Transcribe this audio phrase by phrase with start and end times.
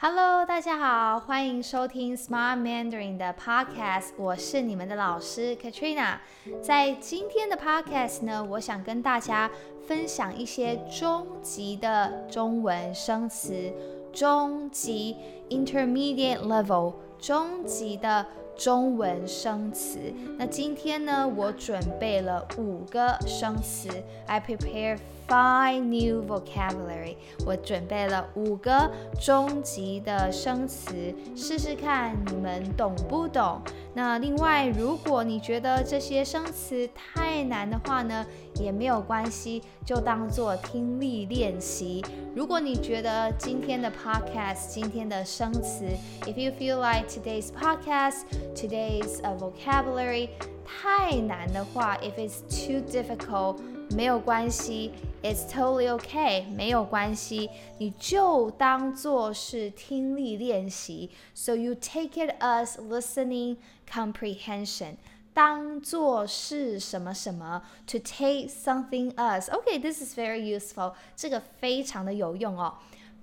[0.00, 6.18] Hello，大家好，欢迎收听 Smart Mandarin 的 Podcast，我是你们的老师 Katrina。
[6.62, 9.50] 在今天的 Podcast 呢，我想跟大家
[9.88, 13.72] 分享一些中级的中文生词，
[14.12, 15.16] 中级
[15.50, 18.24] Intermediate Level，中级的
[18.58, 19.98] 中文生词。
[20.36, 23.88] 那今天呢，我准备了五个生词
[24.26, 24.98] ，I prepare
[25.28, 33.60] Five new vocabulary，我准备了五个中级的生词，试试看你们懂不懂。
[33.92, 42.02] 那另外，如果你觉得这些生词太难的话呢，也没有关系，就当做听力练习。
[42.34, 45.84] 如果你觉得今天的 podcast，今天的生词
[46.22, 48.22] ，if you feel like today's podcast,
[48.55, 50.29] today's vocabulary
[50.65, 53.57] 太难的话，if it's too difficult，
[53.95, 54.91] 没有关系。
[55.21, 61.11] It's totally okay，没有关系，你就当做是听力练习。
[61.33, 63.55] So you take it as listening
[63.89, 64.95] comprehension，
[65.33, 72.73] 当做是什么什么，to take something as。Okay，this is very useful，这个非常的有用哦。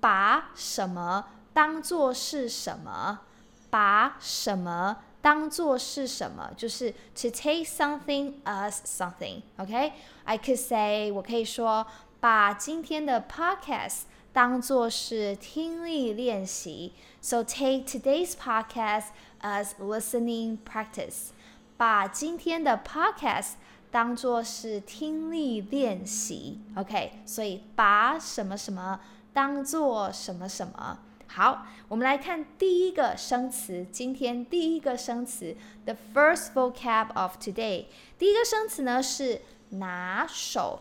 [0.00, 3.20] 把什么当做是什么，
[3.70, 4.96] 把什么。
[5.29, 9.43] 当做是什么，就是 to take something as something。
[9.57, 11.85] OK，I could say，我可以说，
[12.19, 16.93] 把今天的 podcast 当做是听力练习。
[17.21, 19.09] So take today's podcast
[19.41, 21.27] as listening practice。
[21.77, 23.51] 把今天的 podcast
[23.91, 26.59] 当做是听力练习。
[26.75, 28.99] OK，所以把什么什么
[29.31, 30.97] 当做什么什么。
[31.31, 33.85] 好，我们来看第一个生词。
[33.91, 35.55] 今天第一个生词
[35.85, 37.85] ，the first vocab of today。
[38.17, 40.79] 第一个生词呢是拿手，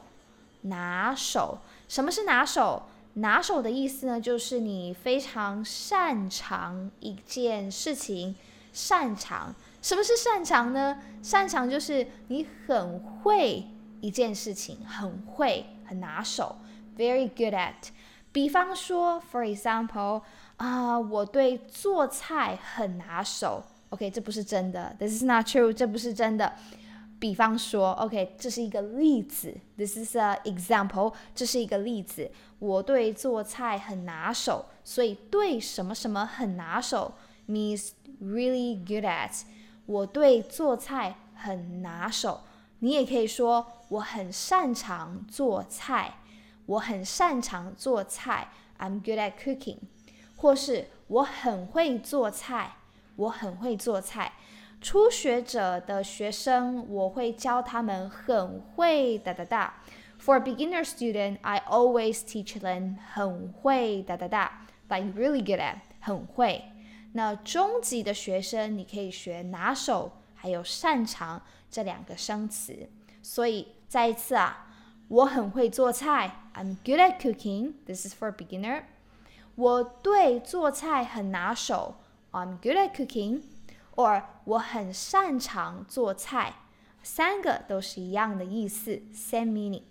[0.62, 1.58] 拿手。
[1.86, 2.84] 什么是拿手？
[3.14, 8.34] 拿手的意思呢，就是你非常擅长一件事情。
[8.72, 10.98] 擅长，什么是擅长呢？
[11.22, 13.66] 擅长就是你很会
[14.00, 16.56] 一件事情，很会，很拿手
[16.96, 17.90] ，very good at。
[18.30, 20.22] 比方说，for example，
[20.58, 23.64] 啊、我对做菜很拿手。
[23.90, 26.52] OK，这不是真的，This is not true，这不是真的。
[27.18, 32.30] 比方说，OK，这是一个例子，This is an example，这是一个例子。
[32.58, 37.14] 我对做菜很拿手，所以对什么什么很拿手
[37.48, 37.90] means
[38.22, 39.42] really good at。
[39.86, 42.40] 我对做菜很拿手，
[42.80, 46.18] 你也可以说我很擅长做菜。
[46.66, 49.78] 我很擅长做菜，I'm good at cooking，
[50.38, 52.76] 或是我很会做菜，
[53.16, 54.32] 我很会做菜。
[54.80, 59.74] 初学者的学生，我会教他们很会哒哒哒。
[60.18, 66.64] For beginner student, I always teach them 很会哒哒哒，like really good at 很会。
[67.12, 72.88] 那中级的学生，你可以学拿手还有擅长这两个生词。
[73.22, 74.64] 所以再一次啊。
[75.08, 77.72] 我很会做菜，I'm good at cooking.
[77.86, 78.82] This is for beginner.
[79.58, 81.96] 我对做菜很拿手
[82.30, 83.42] ，I'm good at cooking.
[83.96, 86.54] Or 我很擅长做菜，
[87.02, 89.82] 三个都是一样的意思，same meaning.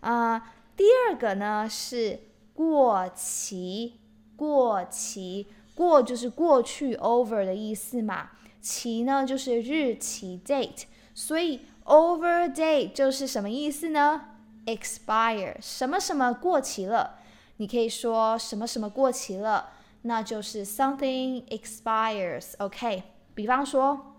[0.00, 2.18] 啊、第二个呢是
[2.54, 4.00] 过期，
[4.34, 5.46] 过期，
[5.76, 14.22] 过就是过去 over 的意思嘛，期呢就是日期 date，所以 over date 就是什么意思呢
[14.66, 17.20] ？expire 什么什么过期了，
[17.56, 19.70] 你可以说什么什么过期了，
[20.02, 22.52] 那就是 something expires。
[22.58, 23.02] OK，
[23.34, 24.16] 比方说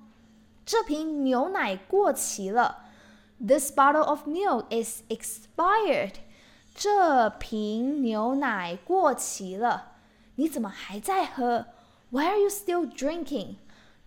[0.65, 2.85] 这瓶牛奶过期了
[3.39, 6.13] ，This bottle of milk is expired。
[6.73, 9.93] 这瓶牛奶过期了，
[10.35, 11.67] 你怎么还在喝
[12.09, 13.55] ？Why are you still drinking？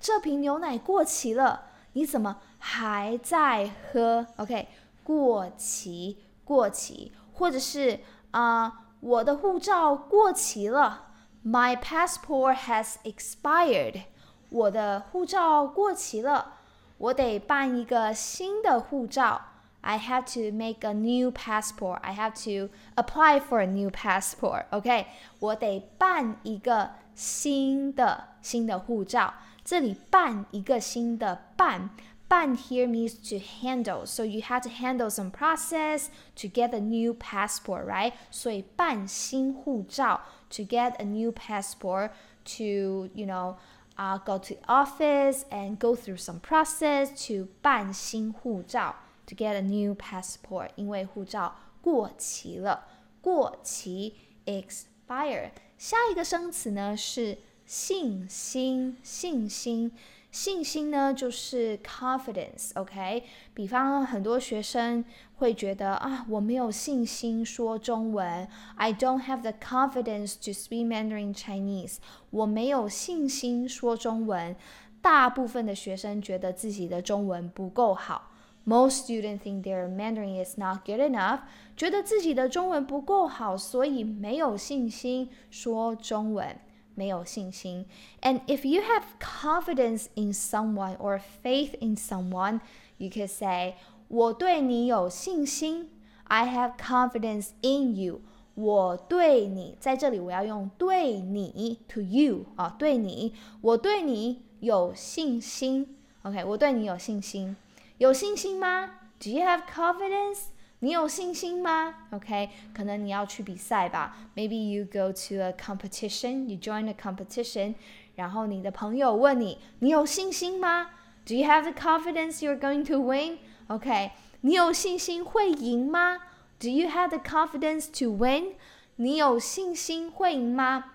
[0.00, 4.68] 这瓶牛奶过期了，你怎么还在喝？OK，
[5.04, 6.18] 过期。
[6.48, 8.00] 过期，或者是
[8.30, 11.12] 啊、我的护照过期了
[11.44, 14.02] ，My passport has expired。
[14.50, 16.54] 我的护照过期了，
[16.98, 19.40] 我得办一个新的护照。
[19.80, 22.00] I have to make a new passport.
[22.00, 24.64] I have to apply for a new passport.
[24.70, 25.06] OK，
[25.38, 29.32] 我得办一个新的新的护照。
[29.64, 31.90] 这里办一个新的办。
[32.27, 37.13] 办 here means to handle, so you have to handle some process to get a new
[37.13, 38.13] passport, right?
[38.31, 42.11] 所以办新护照 to get a new passport
[42.45, 43.57] to, you know,
[43.97, 48.95] uh, go to office and go through some process to 办新护照
[49.27, 52.87] to get a new passport，因为护照过期了，
[53.21, 54.15] 过期
[54.45, 55.51] expire。
[55.77, 59.91] 下一个生词呢是信心，信心。
[60.38, 63.24] 信心呢，就是 confidence，OK？
[63.54, 65.04] 比方很多学生
[65.38, 68.46] 会觉得啊，我没有信心说中文
[68.76, 71.96] ，I don't have the confidence to speak Mandarin Chinese。
[72.30, 74.54] 我没有信心说中文。
[75.02, 78.30] 大部分的学生觉得自己的中文不够好。
[78.64, 81.40] Most students think their Mandarin is not good enough，
[81.76, 86.56] 觉得自己的中文不够好，所以没有信心说中文。
[86.97, 87.85] 没有信心。
[88.21, 92.61] And if you have confidence in someone or faith in someone,
[92.97, 93.75] you could say
[94.07, 95.89] 我对你有信心。
[96.25, 98.21] I have confidence in you。
[98.55, 105.97] 我对你，在这里我要用对你 to you 啊，对你，我对你有信心。
[106.21, 107.55] OK，我对你有信心，
[107.97, 108.99] 有信心吗？
[109.19, 110.49] Do you have confidence？
[110.80, 114.16] 你有信心吗？OK，可能你要去比赛吧。
[114.36, 117.74] Maybe you go to a competition, you join a competition，
[118.14, 120.90] 然后你的朋友问你，你有信心吗
[121.26, 123.38] ？Do you have the confidence you're going to win?
[123.66, 126.20] OK，你有信心会赢吗
[126.60, 128.52] ？Do you have the confidence to win?
[128.96, 130.92] 你有信心会赢吗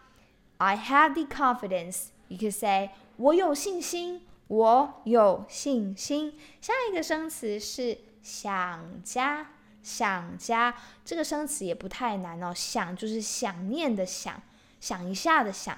[0.60, 2.08] ？I have the confidence.
[2.30, 6.36] You can say 我有信心，我有信心。
[6.62, 9.50] 下一个生词是想家。
[9.84, 10.74] 想家
[11.06, 14.42] 这个生词也不太难哦，想就是想念的想，
[14.80, 15.78] 想一下的想，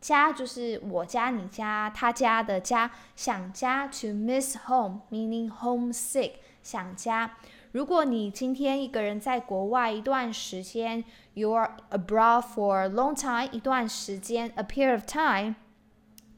[0.00, 7.36] 家就是我家、你家、他家的家，想家 to miss home meaning homesick 想家。
[7.72, 11.04] 如果你今天一个人在国外一段时间
[11.34, 15.54] ，you are abroad for a long time 一段时间，a period of time，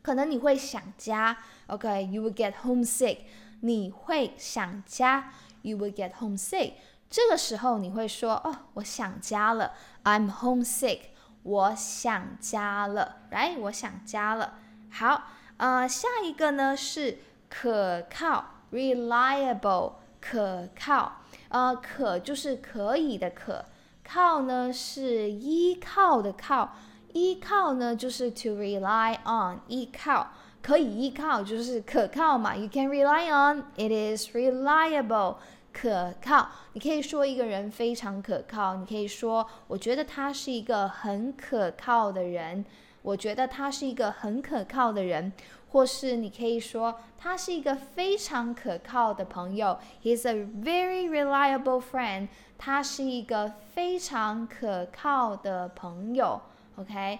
[0.03, 1.38] 可能你会想家
[1.69, 3.19] ，OK，you will get homesick，
[3.61, 5.32] 你会想家
[5.62, 6.73] ，you will get homesick。
[7.12, 9.73] 这个时候你会说：“哦，我想家了
[10.03, 11.00] ，I'm homesick。
[11.43, 13.59] 我想家了，right？
[13.59, 14.55] 我想家了。
[14.91, 15.25] 好，
[15.59, 17.19] 呃，下一个呢是
[17.50, 19.93] 可靠，reliable，
[20.23, 21.20] 可靠。
[21.50, 23.67] 呃，可就是可以的可，
[24.03, 26.75] 靠呢是依靠的靠，
[27.12, 30.29] 依靠呢就是 to rely on，依靠，
[30.62, 35.37] 可以依靠就是可靠嘛，you can rely on，it is reliable。
[35.73, 42.65] 可靠，你可以说一个人非常可靠，你可以说我觉得他是一个很可靠的人，
[43.03, 45.33] 我觉得他是一个很可靠的人，
[45.71, 52.29] 或是你可以说他是一个非常可靠的朋友，He's a very reliable friend，
[52.59, 56.41] 他是一个非常可靠的朋友
[56.77, 57.19] ，OK，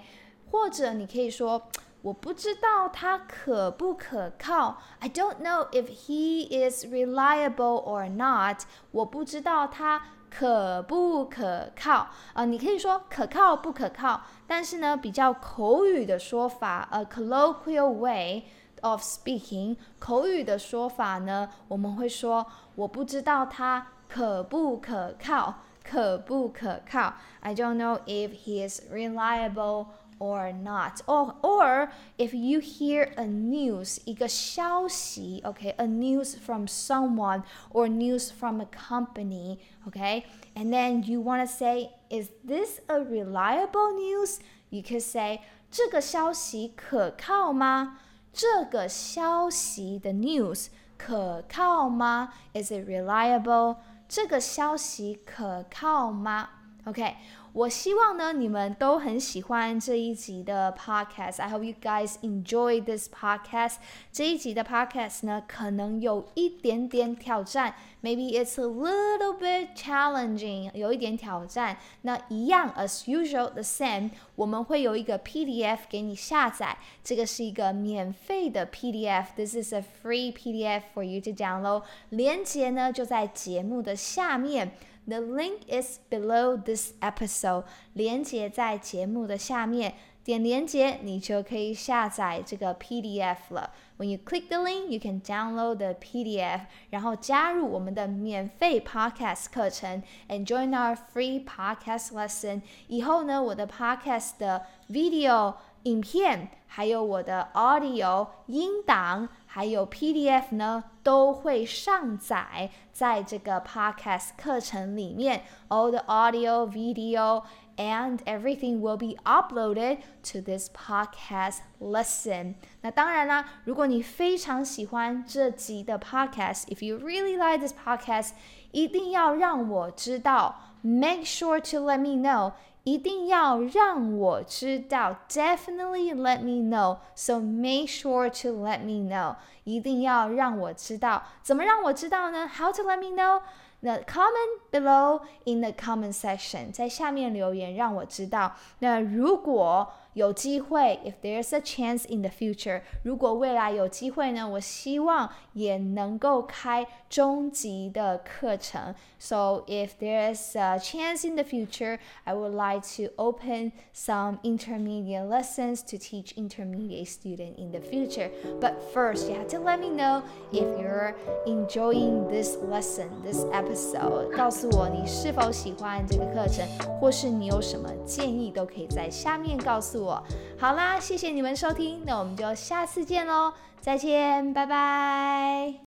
[0.51, 1.63] 或者你可以说。
[2.04, 4.78] 我不知道他可不可靠。
[5.00, 8.64] I don't know if he is reliable or not。
[8.92, 11.94] 我不知道他可不可靠。
[11.94, 18.46] 啊、呃，你可以说可靠不可靠，但是呢，比较口语的说法，a colloquial way
[18.82, 22.46] of speaking，口语的说法呢，我们会说
[22.76, 27.14] 我不知道他可不可靠，可不可靠。
[27.42, 29.88] I don't know if he is reliable。
[30.22, 37.44] or not or or if you hear a news 一个消息 okay a news from someone
[37.72, 40.24] or news from a company okay
[40.56, 44.40] and then you want to say is this a reliable news
[44.70, 48.00] you could say 这个消息可靠吗
[48.34, 53.78] 这个消息的 news 可靠吗 is it reliable
[54.08, 56.50] 这个消息可靠吗
[56.86, 57.16] okay
[57.54, 63.78] 我希望呢，你们都很喜欢这一集的 podcast。I hope you guys enjoy this podcast。
[64.12, 67.74] 这一集的 podcast 呢，可能有一点点挑战，
[68.04, 71.78] maybe it's a little bit challenging，有一点挑战。
[72.04, 81.84] 那一样，as usual，the same，我们会有一个 PDF 给你下载，这个是一个免费的 PDF。This is a free PDF for you to download。
[82.10, 84.74] 连接呢就在节目的下面。
[85.08, 87.64] The link is below this episode。
[87.94, 93.72] 连接在节目的下面，点连接你就可以下载这个 PDF 了。
[93.98, 102.10] When you click the link, you can download the PDF，然后加入我们的免费 podcast 课程，and join our free podcast
[102.12, 102.62] lesson。
[102.88, 109.29] 以后呢，我的 podcast 的 video 影片，还有我的 audio 音档。
[109.55, 115.43] 还有 PDF 呢，都会上载在这个 Podcast 课程里面。
[115.69, 117.43] All the audio, video,
[117.78, 122.56] and everything will be uploaded to this podcast lesson。
[122.82, 128.32] 那当然啦，如果你非常喜欢这集的 Podcast，if you really like this podcast，
[128.72, 130.56] 一定要让我知道。
[130.82, 141.24] make sure to let me know，一定要让我知道，definitely let me know。So make sure to let me know，一定要让我知道。
[141.44, 142.48] 怎么让我知道呢？
[142.48, 143.42] How to let me know？
[143.85, 148.53] 那 comment below in the comment section，在下面留言让我知道。
[148.79, 158.96] 那如果有机会，if there's a chance in the future，如果未来有机会呢，我希望也能够开中级的课程。
[159.20, 165.82] So if there's a chance in the future, I would like to open some intermediate lessons
[165.90, 168.32] to teach intermediate student in the future.
[168.60, 174.36] But first, you have to let me know if you're enjoying this lesson, this episode.
[174.36, 176.68] 告诉我你是否喜欢这个课程，
[177.00, 180.23] 或是你有什么建议，都可以在下面告诉 我。
[180.59, 185.75] 好啦，谢谢你们收听，那我们就下次见喽，再见，拜拜。